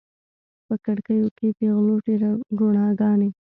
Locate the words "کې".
1.37-1.47